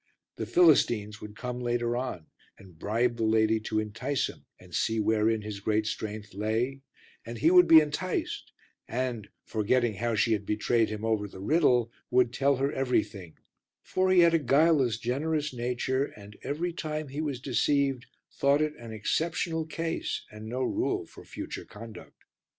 [0.37, 2.25] The Philistines would come later on
[2.57, 6.81] and bribe the lady to entice him and see wherein his great strength lay,
[7.23, 8.51] and he would be enticed
[8.87, 13.37] and, forgetting how she had betrayed him over the riddle, would tell her everything;
[13.83, 18.75] for he had a guileless, generous nature, and every time he was deceived thought it
[18.77, 22.23] an exceptional case and no rule for future conduct.